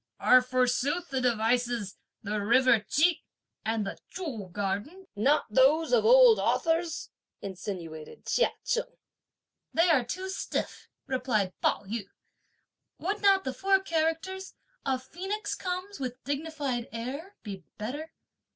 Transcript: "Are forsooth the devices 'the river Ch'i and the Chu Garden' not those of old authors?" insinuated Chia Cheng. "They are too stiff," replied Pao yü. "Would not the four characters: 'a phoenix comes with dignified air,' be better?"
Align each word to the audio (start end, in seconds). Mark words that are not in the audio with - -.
"Are 0.19 0.41
forsooth 0.41 1.09
the 1.11 1.21
devices 1.21 1.99
'the 2.23 2.41
river 2.41 2.79
Ch'i 2.79 3.21
and 3.63 3.85
the 3.85 3.99
Chu 4.09 4.49
Garden' 4.51 5.05
not 5.15 5.45
those 5.51 5.93
of 5.93 6.05
old 6.05 6.39
authors?" 6.39 7.11
insinuated 7.39 8.25
Chia 8.25 8.51
Cheng. 8.65 8.97
"They 9.75 9.91
are 9.91 10.03
too 10.03 10.29
stiff," 10.29 10.89
replied 11.05 11.53
Pao 11.61 11.83
yü. 11.83 12.07
"Would 12.97 13.21
not 13.21 13.43
the 13.43 13.53
four 13.53 13.79
characters: 13.79 14.55
'a 14.87 14.97
phoenix 14.97 15.53
comes 15.53 15.99
with 15.99 16.23
dignified 16.23 16.89
air,' 16.91 17.35
be 17.43 17.57
better?" 17.77 18.11